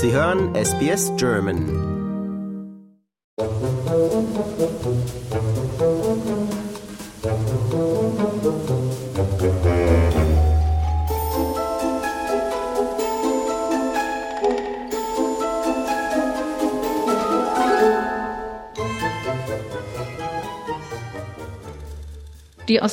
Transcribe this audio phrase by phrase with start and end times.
[0.00, 1.97] Sie hören SBS German.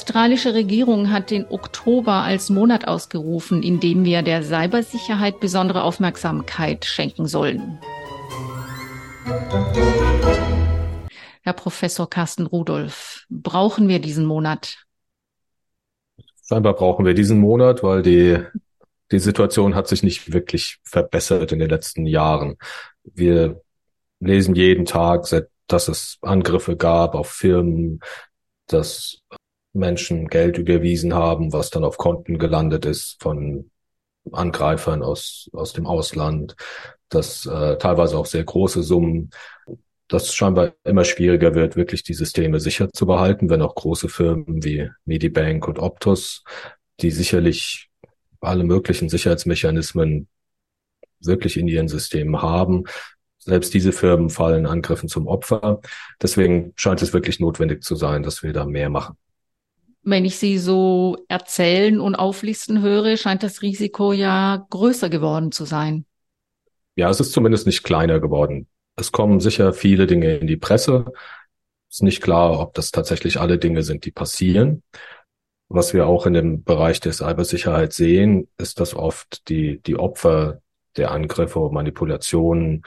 [0.05, 6.85] Australische Regierung hat den Oktober als Monat ausgerufen, in dem wir der Cybersicherheit besondere Aufmerksamkeit
[6.85, 7.79] schenken sollen.
[11.41, 14.85] Herr Professor Carsten Rudolph, brauchen wir diesen Monat?
[16.47, 18.37] Scheinbar brauchen wir diesen Monat, weil die,
[19.11, 22.57] die Situation hat sich nicht wirklich verbessert in den letzten Jahren.
[23.03, 23.59] Wir
[24.19, 25.25] lesen jeden Tag,
[25.65, 28.01] dass es Angriffe gab auf Firmen,
[28.67, 29.23] dass
[29.75, 33.69] Menschen Geld überwiesen haben, was dann auf Konten gelandet ist von
[34.31, 36.55] Angreifern aus, aus dem Ausland,
[37.09, 39.29] dass äh, teilweise auch sehr große Summen,
[40.07, 44.63] dass scheinbar immer schwieriger wird, wirklich die Systeme sicher zu behalten, wenn auch große Firmen
[44.63, 46.43] wie Medibank und Optus,
[47.01, 47.89] die sicherlich
[48.41, 50.27] alle möglichen Sicherheitsmechanismen
[51.19, 52.83] wirklich in ihren Systemen haben.
[53.39, 55.81] Selbst diese Firmen fallen Angriffen zum Opfer.
[56.21, 59.17] Deswegen scheint es wirklich notwendig zu sein, dass wir da mehr machen
[60.05, 65.65] wenn ich Sie so erzählen und auflisten höre, scheint das Risiko ja größer geworden zu
[65.65, 66.05] sein.
[66.95, 68.67] Ja, es ist zumindest nicht kleiner geworden.
[68.95, 71.05] Es kommen sicher viele Dinge in die Presse.
[71.89, 74.83] Es ist nicht klar, ob das tatsächlich alle Dinge sind, die passieren.
[75.67, 80.61] Was wir auch in dem Bereich der Cybersicherheit sehen, ist, dass oft die, die Opfer
[80.95, 82.83] der Angriffe und Manipulationen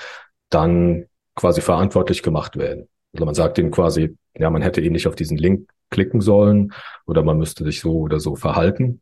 [0.50, 2.88] dann quasi verantwortlich gemacht werden.
[3.12, 6.72] Also man sagt ihnen quasi, ja, man hätte ihn nicht auf diesen Link klicken sollen
[7.06, 9.00] oder man müsste sich so oder so verhalten.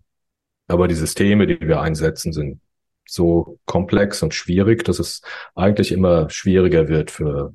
[0.68, 2.60] Aber die Systeme, die wir einsetzen, sind
[3.08, 5.22] so komplex und schwierig, dass es
[5.54, 7.54] eigentlich immer schwieriger wird für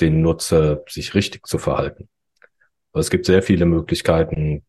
[0.00, 2.08] den Nutzer, sich richtig zu verhalten.
[2.92, 4.64] Aber es gibt sehr viele Möglichkeiten,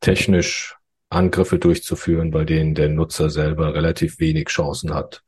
[0.00, 0.76] technisch
[1.08, 5.22] Angriffe durchzuführen, bei denen der Nutzer selber relativ wenig Chancen hat,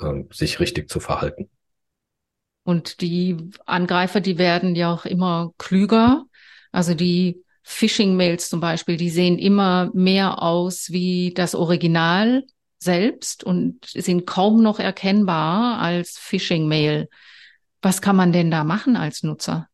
[0.00, 1.48] ähm, sich richtig zu verhalten.
[2.64, 6.26] Und die Angreifer, die werden ja auch immer klüger.
[6.72, 12.44] Also die Phishing-Mails zum Beispiel, die sehen immer mehr aus wie das Original
[12.78, 17.08] selbst und sind kaum noch erkennbar als Phishing-Mail.
[17.82, 19.68] Was kann man denn da machen als Nutzer?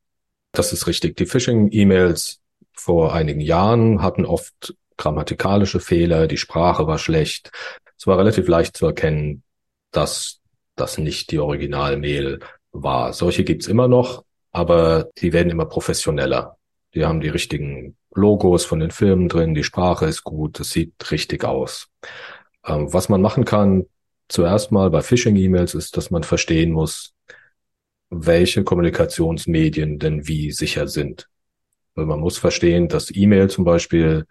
[0.52, 1.16] Das ist richtig.
[1.16, 2.40] Die Phishing-E-Mails
[2.72, 7.50] vor einigen Jahren hatten oft grammatikalische Fehler, die Sprache war schlecht.
[7.98, 9.42] Es war relativ leicht zu erkennen,
[9.90, 10.40] dass
[10.74, 12.40] das nicht die Original-Mail
[12.72, 13.12] war.
[13.12, 16.56] Solche gibt's immer noch, aber die werden immer professioneller.
[16.96, 20.94] Die haben die richtigen Logos von den Firmen drin, die Sprache ist gut, es sieht
[21.10, 21.88] richtig aus.
[22.64, 23.84] Ähm, was man machen kann,
[24.28, 27.14] zuerst mal bei Phishing-E-Mails, ist, dass man verstehen muss,
[28.08, 31.28] welche Kommunikationsmedien denn wie sicher sind.
[31.94, 34.26] Also man muss verstehen, dass E-Mail zum Beispiel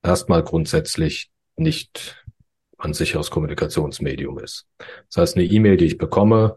[0.00, 2.24] erstmal grundsätzlich nicht
[2.78, 4.68] ein sicheres Kommunikationsmedium ist.
[5.08, 6.54] Das heißt, eine E-Mail, die ich bekomme,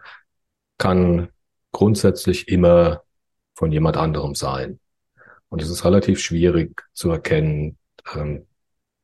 [0.77, 1.29] kann
[1.71, 3.01] grundsätzlich immer
[3.55, 4.80] von jemand anderem sein.
[5.51, 7.77] Und es ist relativ schwierig zu erkennen,
[8.15, 8.47] ähm,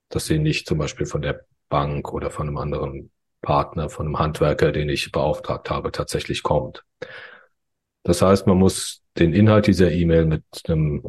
[0.08, 4.18] dass sie nicht zum Beispiel von der Bank oder von einem anderen Partner, von einem
[4.18, 6.86] Handwerker, den ich beauftragt habe, tatsächlich kommt.
[8.04, 11.04] Das heißt, man muss den Inhalt dieser E-Mail mit einem,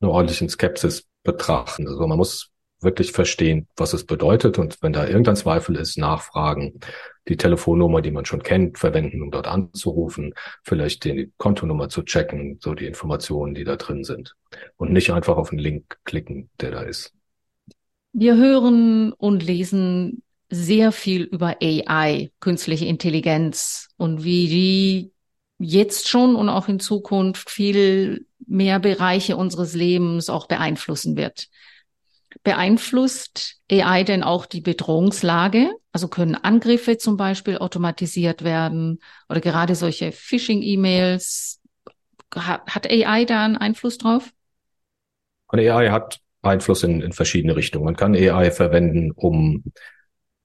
[0.00, 1.86] einer ordentlichen Skepsis betrachten.
[1.86, 2.50] Also man muss
[2.84, 6.80] wirklich verstehen, was es bedeutet und wenn da irgendein Zweifel ist, nachfragen,
[7.28, 12.58] die Telefonnummer, die man schon kennt, verwenden, um dort anzurufen, vielleicht die Kontonummer zu checken,
[12.62, 14.36] so die Informationen, die da drin sind
[14.76, 17.12] und nicht einfach auf den Link klicken, der da ist.
[18.12, 25.12] Wir hören und lesen sehr viel über AI, künstliche Intelligenz und wie die
[25.58, 31.48] jetzt schon und auch in Zukunft viel mehr Bereiche unseres Lebens auch beeinflussen wird.
[32.42, 35.70] Beeinflusst AI denn auch die Bedrohungslage?
[35.92, 41.60] Also können Angriffe zum Beispiel automatisiert werden oder gerade solche Phishing-E-Mails?
[42.34, 44.32] Hat AI da einen Einfluss drauf?
[45.48, 47.84] AI hat Einfluss in, in verschiedene Richtungen.
[47.84, 49.64] Man kann AI verwenden, um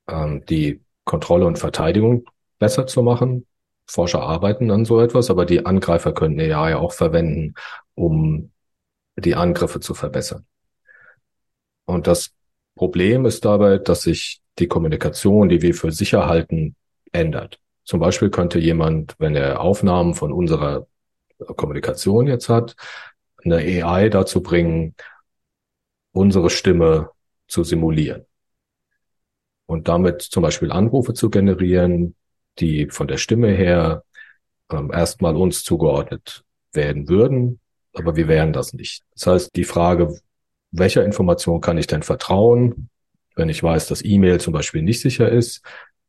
[0.08, 2.26] ähm, die Kontrolle und Verteidigung
[2.60, 3.48] besser zu machen.
[3.88, 7.56] Forscher arbeiten an so etwas, aber die Angreifer können AI auch verwenden,
[7.96, 8.52] um
[9.16, 10.46] die Angriffe zu verbessern.
[11.90, 12.36] Und das
[12.76, 16.76] Problem ist dabei, dass sich die Kommunikation, die wir für sicher halten,
[17.12, 17.60] ändert.
[17.84, 20.86] Zum Beispiel könnte jemand, wenn er Aufnahmen von unserer
[21.40, 22.76] Kommunikation jetzt hat,
[23.44, 24.94] eine AI dazu bringen,
[26.12, 27.10] unsere Stimme
[27.48, 28.28] zu simulieren.
[29.66, 32.16] Und damit zum Beispiel Anrufe zu generieren,
[32.60, 34.04] die von der Stimme her
[34.70, 37.60] ähm, erstmal uns zugeordnet werden würden,
[37.94, 39.02] aber wir wären das nicht.
[39.16, 40.20] Das heißt, die Frage,
[40.72, 42.90] welcher Information kann ich denn vertrauen,
[43.36, 45.62] wenn ich weiß, dass E-Mail zum Beispiel nicht sicher ist,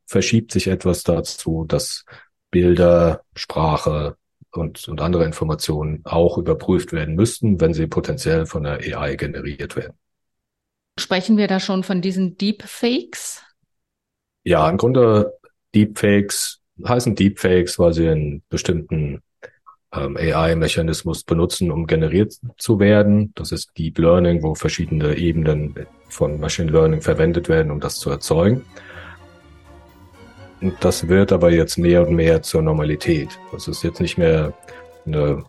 [0.06, 2.04] verschiebt sich etwas dazu, dass
[2.50, 4.16] Bilder, Sprache
[4.52, 9.76] und, und andere Informationen auch überprüft werden müssten, wenn sie potenziell von der AI generiert
[9.76, 9.96] werden.
[10.98, 13.42] Sprechen wir da schon von diesen Deepfakes?
[14.42, 15.32] Ja, im Grunde
[15.74, 19.22] Deepfakes heißen Deepfakes, weil sie einen bestimmten
[19.92, 23.32] ähm, AI-Mechanismus benutzen, um generiert zu werden.
[23.34, 25.74] Das ist Deep Learning, wo verschiedene Ebenen
[26.08, 28.64] von Machine Learning verwendet werden, um das zu erzeugen.
[30.60, 33.38] Und das wird aber jetzt mehr und mehr zur Normalität.
[33.50, 34.52] Das ist jetzt nicht mehr
[35.06, 35.44] eine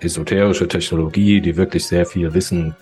[0.00, 2.76] esoterische Technologie, die wirklich sehr viel Wissen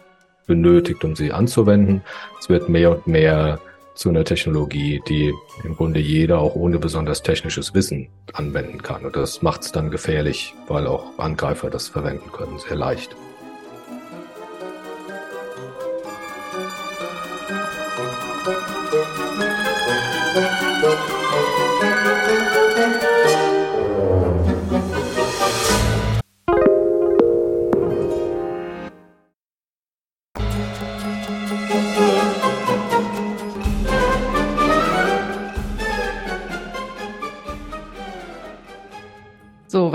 [0.47, 2.03] benötigt, um sie anzuwenden.
[2.39, 3.61] Es wird mehr und mehr
[3.95, 5.33] zu einer Technologie, die
[5.65, 9.05] im Grunde jeder auch ohne besonders technisches Wissen anwenden kann.
[9.05, 13.17] Und das macht es dann gefährlich, weil auch Angreifer das verwenden können, sehr leicht.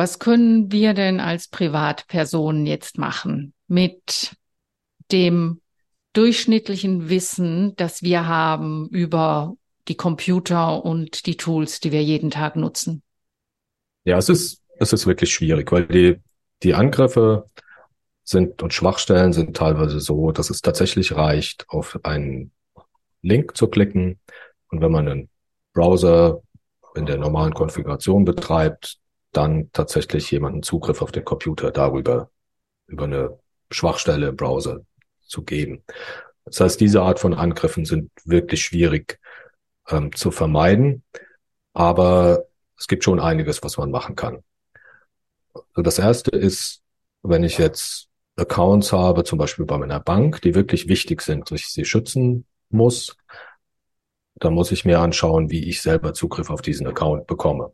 [0.06, 4.36] Was können wir denn als Privatpersonen jetzt machen mit
[5.12, 5.62] dem
[6.13, 9.56] durchschnittlichen Wissen, das wir haben über
[9.88, 13.02] die Computer und die Tools, die wir jeden Tag nutzen?
[14.04, 16.22] Ja, es ist, es ist wirklich schwierig, weil die,
[16.62, 17.50] die Angriffe
[18.24, 22.52] sind und Schwachstellen sind teilweise so, dass es tatsächlich reicht, auf einen
[23.24, 24.19] Link zu klicken.
[24.68, 25.30] Und wenn man einen
[25.74, 26.44] Browser
[26.96, 29.00] in der normalen Konfiguration betreibt,
[29.38, 32.30] dann tatsächlich jemanden Zugriff auf den Computer darüber,
[32.88, 33.40] über eine
[33.70, 34.82] Schwachstelle im Browser
[35.22, 35.84] zu geben.
[36.46, 39.20] Das heißt, diese Art von Angriffen sind wirklich schwierig
[39.90, 41.04] ähm, zu vermeiden,
[41.74, 42.46] aber
[42.78, 44.44] es gibt schon einiges, was man machen kann.
[45.54, 46.81] Also das erste ist,
[47.24, 51.62] wenn ich jetzt Accounts habe, zum Beispiel bei meiner Bank, die wirklich wichtig sind, dass
[51.62, 53.16] ich sie schützen muss,
[54.36, 57.72] dann muss ich mir anschauen, wie ich selber Zugriff auf diesen Account bekomme.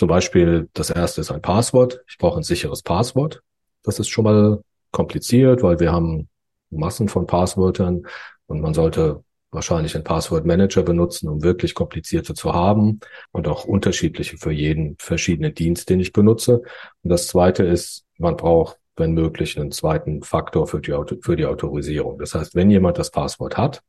[0.00, 2.02] Zum Beispiel, das erste ist ein Passwort.
[2.08, 3.42] Ich brauche ein sicheres Passwort.
[3.82, 4.62] Das ist schon mal
[4.92, 6.30] kompliziert, weil wir haben
[6.70, 8.06] Massen von Passwörtern
[8.46, 13.00] und man sollte wahrscheinlich einen Passwortmanager benutzen, um wirklich komplizierte zu haben
[13.32, 16.62] und auch unterschiedliche für jeden verschiedenen Dienst, den ich benutze.
[17.02, 21.44] Und das zweite ist, man braucht, wenn möglich, einen zweiten Faktor für die, für die
[21.44, 22.18] Autorisierung.
[22.18, 23.82] Das heißt, wenn jemand das Passwort hat,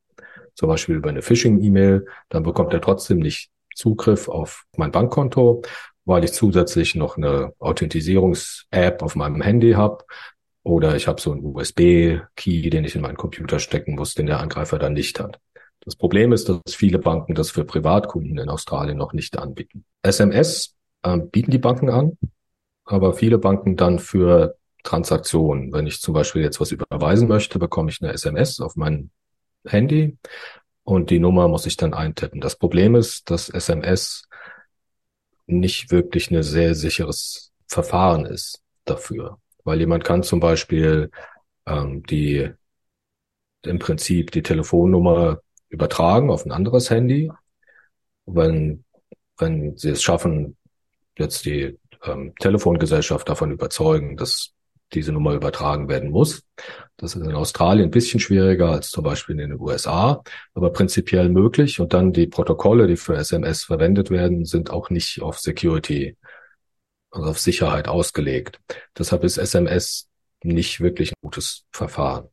[0.55, 5.61] zum Beispiel über eine Phishing-E-Mail, dann bekommt er trotzdem nicht Zugriff auf mein Bankkonto,
[6.06, 10.03] weil ich zusätzlich noch eine Authentisierungs-App auf meinem Handy habe.
[10.63, 14.39] Oder ich habe so einen USB-Key, den ich in meinen Computer stecken muss, den der
[14.39, 15.39] Angreifer dann nicht hat.
[15.83, 19.86] Das Problem ist, dass viele Banken das für Privatkunden in Australien noch nicht anbieten.
[20.03, 22.18] SMS äh, bieten die Banken an,
[22.86, 25.74] aber viele Banken dann für Transaktionen.
[25.74, 29.09] Wenn ich zum Beispiel jetzt was überweisen möchte, bekomme ich eine SMS auf mein
[29.65, 30.18] Handy
[30.83, 32.42] und die Nummer muss ich dann eintippen.
[32.42, 34.28] Das Problem ist, dass SMS
[35.48, 39.40] nicht wirklich ein sehr sicheres Verfahren ist dafür.
[39.64, 41.12] Weil jemand kann zum Beispiel
[41.66, 42.50] ähm, die
[43.64, 47.31] im Prinzip die Telefonnummer übertragen auf ein anderes Handy.
[48.26, 48.83] Wenn,
[49.38, 50.57] wenn sie es schaffen,
[51.18, 54.54] jetzt die ähm, Telefongesellschaft davon überzeugen, dass
[54.94, 56.44] diese Nummer übertragen werden muss.
[56.98, 61.30] Das ist in Australien ein bisschen schwieriger als zum Beispiel in den USA, aber prinzipiell
[61.30, 61.80] möglich.
[61.80, 66.18] Und dann die Protokolle, die für SMS verwendet werden, sind auch nicht auf Security,
[67.10, 68.60] also auf Sicherheit ausgelegt.
[68.98, 70.07] Deshalb ist SMS
[70.44, 72.28] nicht wirklich ein gutes Verfahren.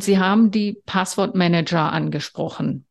[0.00, 2.86] Sie haben die Passwortmanager angesprochen.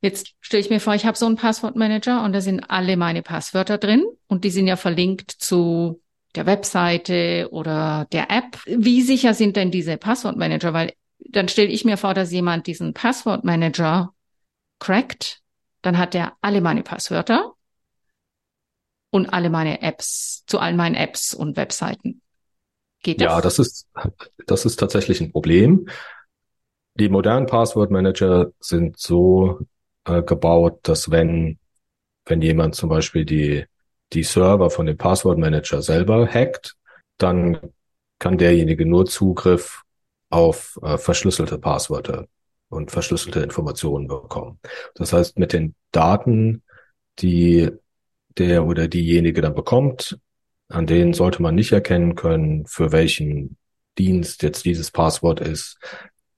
[0.00, 3.22] Jetzt stelle ich mir vor, ich habe so einen Passwortmanager und da sind alle meine
[3.22, 6.02] Passwörter drin und die sind ja verlinkt zu
[6.34, 8.58] der Webseite oder der App.
[8.66, 10.72] Wie sicher sind denn diese Passwortmanager?
[10.72, 14.12] Weil dann stelle ich mir vor, dass jemand diesen Passwortmanager
[14.78, 15.40] crackt,
[15.82, 17.52] dann hat er alle meine Passwörter
[19.10, 22.20] und alle meine Apps, zu all meinen Apps und Webseiten.
[23.02, 23.26] Geht das?
[23.26, 23.86] Ja, das ist,
[24.46, 25.88] das ist tatsächlich ein Problem.
[26.94, 29.60] Die modernen Passwortmanager sind so
[30.04, 31.58] äh, gebaut, dass wenn,
[32.24, 33.66] wenn jemand zum Beispiel die
[34.12, 36.76] die Server von dem Passwortmanager selber hackt,
[37.18, 37.58] dann
[38.18, 39.82] kann derjenige nur Zugriff
[40.30, 42.26] auf äh, verschlüsselte Passwörter
[42.68, 44.58] und verschlüsselte Informationen bekommen.
[44.94, 46.62] Das heißt, mit den Daten,
[47.18, 47.70] die
[48.36, 50.18] der oder diejenige dann bekommt,
[50.68, 53.56] an denen sollte man nicht erkennen können, für welchen
[53.98, 55.78] Dienst jetzt dieses Passwort ist,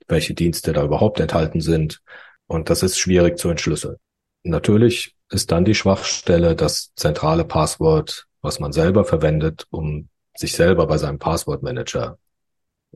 [0.09, 2.03] welche Dienste da überhaupt enthalten sind.
[2.47, 3.97] Und das ist schwierig zu entschlüsseln.
[4.43, 10.87] Natürlich ist dann die Schwachstelle das zentrale Passwort, was man selber verwendet, um sich selber
[10.87, 12.19] bei seinem Passwortmanager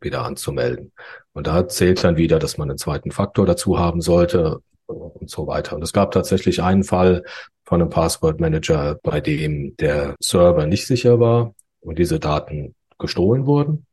[0.00, 0.92] wieder anzumelden.
[1.32, 5.46] Und da zählt dann wieder, dass man einen zweiten Faktor dazu haben sollte und so
[5.46, 5.76] weiter.
[5.76, 7.24] Und es gab tatsächlich einen Fall
[7.64, 13.86] von einem Passwortmanager, bei dem der Server nicht sicher war und diese Daten gestohlen wurden.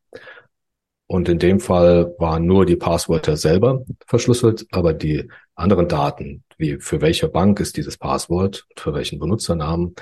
[1.06, 5.28] Und in dem Fall waren nur die Passwörter selber verschlüsselt, aber die
[5.58, 9.94] anderen Daten, wie für welche Bank ist dieses Passwort, für welchen Benutzernamen,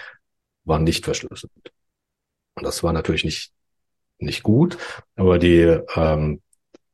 [0.65, 1.53] waren nicht verschlüsselt.
[2.55, 3.53] Und das war natürlich nicht,
[4.19, 4.79] nicht gut,
[5.15, 6.43] aber die ähm,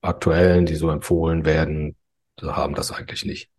[0.00, 1.96] aktuellen, die so empfohlen werden,
[2.40, 3.50] haben das eigentlich nicht.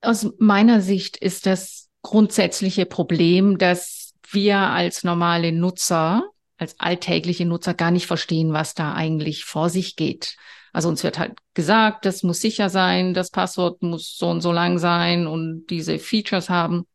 [0.00, 6.22] Aus meiner Sicht ist das grundsätzliche Problem, dass wir als normale Nutzer
[6.58, 10.36] als alltägliche Nutzer gar nicht verstehen, was da eigentlich vor sich geht.
[10.76, 14.52] Also uns wird halt gesagt, das muss sicher sein, das Passwort muss so und so
[14.52, 16.86] lang sein und diese Features haben.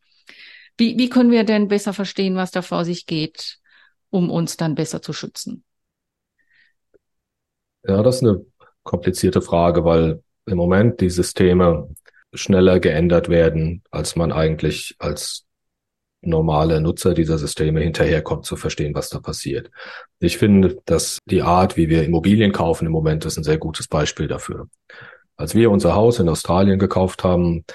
[0.78, 3.58] Wie, wie können wir denn besser verstehen, was da vor sich geht,
[4.12, 5.64] um uns dann besser zu schützen?
[7.84, 8.46] Ja, das ist eine
[8.84, 11.90] komplizierte Frage, weil im Moment die Systeme
[12.36, 15.48] schneller geändert werden, als man eigentlich als
[16.22, 19.72] normale Nutzer dieser Systeme hinterherkommt zu verstehen, was da passiert.
[20.20, 23.88] Ich finde, dass die Art, wie wir Immobilien kaufen im Moment, ist ein sehr gutes
[23.88, 24.70] Beispiel dafür.
[25.36, 27.66] Als wir unser Haus in Australien gekauft haben,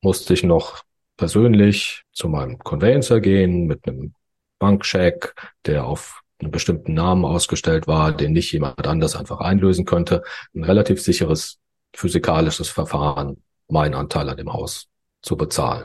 [0.00, 0.82] musste ich noch
[1.18, 4.14] persönlich zu meinem Conveyancer gehen mit einem
[4.58, 5.34] Bankcheck,
[5.66, 10.22] der auf einen bestimmten Namen ausgestellt war, den nicht jemand anders einfach einlösen könnte.
[10.54, 11.58] Ein relativ sicheres
[11.94, 14.88] physikalisches Verfahren, mein Anteil an dem Haus
[15.22, 15.84] zu bezahlen.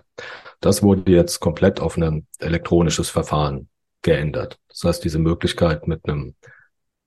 [0.66, 3.70] Das wurde jetzt komplett auf ein elektronisches Verfahren
[4.02, 4.58] geändert.
[4.68, 6.34] Das heißt, diese Möglichkeit mit einem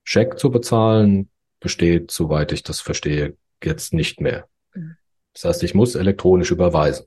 [0.04, 4.46] Scheck zu bezahlen besteht, soweit ich das verstehe, jetzt nicht mehr.
[4.74, 4.96] Mhm.
[5.32, 7.06] Das heißt, ich muss elektronisch überweisen.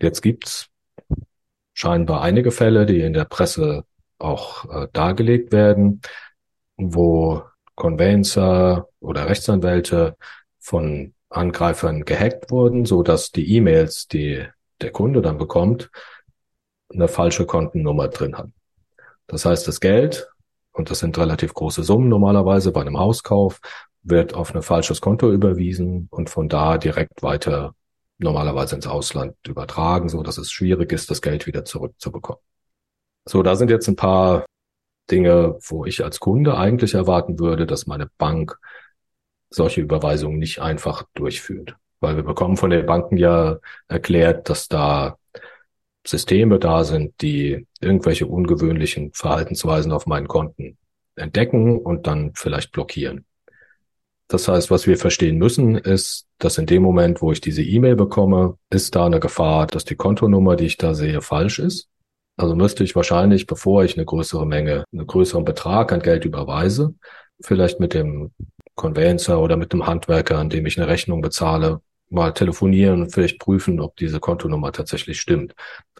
[0.00, 0.70] Jetzt gibt's
[1.74, 3.84] scheinbar einige Fälle, die in der Presse
[4.18, 6.00] auch äh, dargelegt werden,
[6.78, 7.42] wo
[7.74, 10.16] Conveyancer oder Rechtsanwälte
[10.60, 14.48] von Angreifern gehackt wurden, so dass die E-Mails, die
[14.80, 15.90] der Kunde dann bekommt,
[16.90, 18.48] eine falsche Kontennummer drin hat.
[19.26, 20.28] Das heißt, das Geld,
[20.72, 23.60] und das sind relativ große Summen normalerweise bei einem Hauskauf,
[24.02, 27.74] wird auf ein falsches Konto überwiesen und von da direkt weiter
[28.18, 32.40] normalerweise ins Ausland übertragen, so dass es schwierig ist, das Geld wieder zurückzubekommen.
[33.26, 34.46] So, da sind jetzt ein paar
[35.10, 38.58] Dinge, wo ich als Kunde eigentlich erwarten würde, dass meine Bank
[39.50, 41.76] solche Überweisungen nicht einfach durchführt.
[42.00, 45.16] Weil wir bekommen von den Banken ja erklärt, dass da
[46.06, 50.78] Systeme da sind, die irgendwelche ungewöhnlichen Verhaltensweisen auf meinen Konten
[51.16, 53.24] entdecken und dann vielleicht blockieren.
[54.28, 57.96] Das heißt, was wir verstehen müssen, ist, dass in dem Moment, wo ich diese E-Mail
[57.96, 61.88] bekomme, ist da eine Gefahr, dass die Kontonummer, die ich da sehe, falsch ist.
[62.36, 66.94] Also müsste ich wahrscheinlich, bevor ich eine größere Menge, einen größeren Betrag an Geld überweise,
[67.40, 68.32] vielleicht mit dem
[68.74, 73.38] Conveyancer oder mit einem Handwerker, an dem ich eine Rechnung bezahle, mal telefonieren und vielleicht
[73.38, 75.54] prüfen, ob diese Kontonummer tatsächlich stimmt.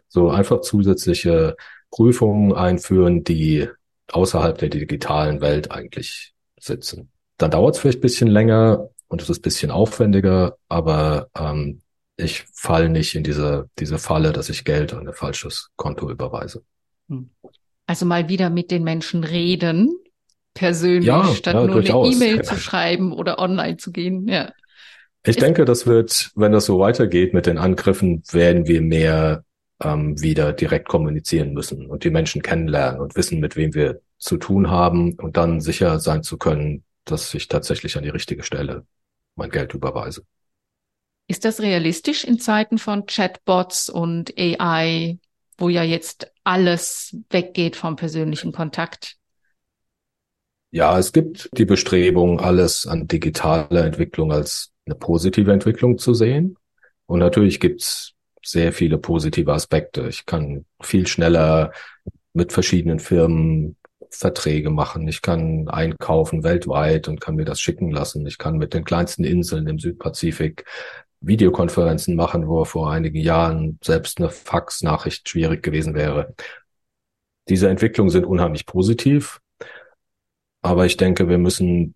[0.09, 1.57] So einfach zusätzliche
[1.91, 3.69] Prüfungen einführen, die
[4.11, 7.11] außerhalb der digitalen Welt eigentlich sitzen.
[7.37, 11.81] Dann dauert es vielleicht bisschen länger und es ist bisschen aufwendiger, aber ähm,
[12.17, 16.63] ich falle nicht in diese, diese Falle, dass ich Geld an ein falsches Konto überweise.
[17.09, 17.31] Hm.
[17.87, 19.97] Also mal wieder mit den Menschen reden,
[20.53, 22.07] persönlich, ja, statt ja, nur durchaus.
[22.07, 24.29] eine E-Mail zu schreiben oder online zu gehen.
[24.29, 24.53] Ja.
[25.25, 29.45] Ich denke, das wird, wenn das so weitergeht mit den Angriffen, werden wir mehr
[29.81, 34.37] ähm, wieder direkt kommunizieren müssen und die Menschen kennenlernen und wissen, mit wem wir zu
[34.37, 38.87] tun haben und dann sicher sein zu können, dass ich tatsächlich an die richtige Stelle
[39.35, 40.23] mein Geld überweise.
[41.29, 45.19] Ist das realistisch in Zeiten von Chatbots und AI,
[45.59, 49.17] wo ja jetzt alles weggeht vom persönlichen Kontakt?
[50.71, 56.57] Ja, es gibt die Bestrebung, alles an digitaler Entwicklung als eine positive Entwicklung zu sehen.
[57.07, 58.15] Und natürlich gibt's
[58.45, 60.09] sehr viele positive Aspekte.
[60.09, 61.73] Ich kann viel schneller
[62.33, 63.77] mit verschiedenen Firmen
[64.11, 65.07] Verträge machen.
[65.09, 68.27] Ich kann einkaufen weltweit und kann mir das schicken lassen.
[68.27, 70.65] Ich kann mit den kleinsten Inseln im Südpazifik
[71.21, 76.35] Videokonferenzen machen, wo vor einigen Jahren selbst eine Faxnachricht schwierig gewesen wäre.
[77.49, 79.41] Diese Entwicklungen sind unheimlich positiv.
[80.63, 81.95] Aber ich denke, wir müssen,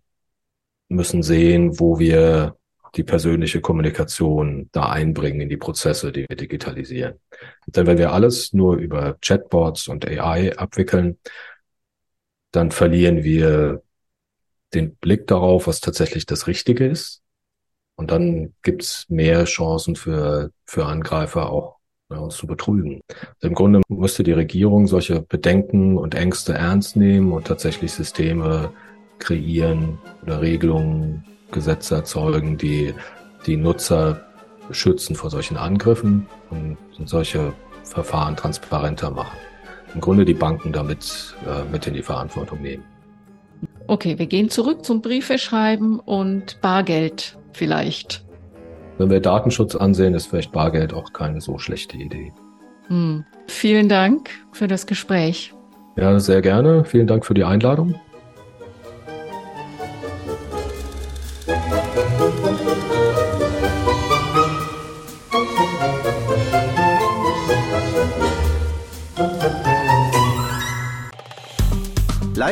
[0.89, 2.57] müssen sehen, wo wir
[2.95, 7.19] die persönliche Kommunikation da einbringen in die Prozesse, die wir digitalisieren.
[7.67, 11.17] Denn wenn wir alles nur über Chatbots und AI abwickeln,
[12.51, 13.81] dann verlieren wir
[14.73, 17.21] den Blick darauf, was tatsächlich das Richtige ist.
[17.95, 21.77] Und dann gibt's mehr Chancen für, für Angreifer auch
[22.11, 23.01] ja, uns zu betrügen.
[23.07, 28.71] Also Im Grunde müsste die Regierung solche Bedenken und Ängste ernst nehmen und tatsächlich Systeme
[29.19, 31.23] kreieren oder Regelungen,
[31.53, 32.93] Gesetze erzeugen, die
[33.45, 34.25] die Nutzer
[34.71, 39.37] schützen vor solchen Angriffen und solche Verfahren transparenter machen.
[39.93, 42.83] Im Grunde die Banken damit äh, mit in die Verantwortung nehmen.
[43.87, 48.25] Okay, wir gehen zurück zum Briefeschreiben und Bargeld vielleicht.
[48.97, 52.31] Wenn wir Datenschutz ansehen, ist vielleicht Bargeld auch keine so schlechte Idee.
[52.87, 53.25] Hm.
[53.47, 55.53] Vielen Dank für das Gespräch.
[55.97, 56.85] Ja, sehr gerne.
[56.85, 57.95] Vielen Dank für die Einladung.